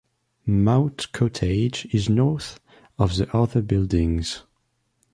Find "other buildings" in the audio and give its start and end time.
3.37-4.41